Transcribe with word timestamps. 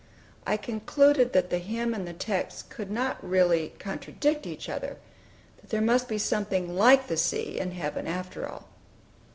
I 0.47 0.57
concluded 0.57 1.31
that 1.33 1.51
the 1.51 1.59
hymn 1.59 1.93
and 1.93 2.07
the 2.07 2.13
text 2.13 2.71
could 2.71 2.89
not 2.89 3.23
really 3.23 3.73
contradict 3.77 4.67
other; 4.67 4.97
that 5.61 5.69
there 5.69 5.79
must 5.79 6.07
be 6.07 6.17
something 6.17 6.75
like 6.75 7.05
the 7.05 7.17
sea 7.17 7.59
in 7.59 7.69
heaven, 7.69 8.07
after 8.07 8.49
all. 8.49 8.67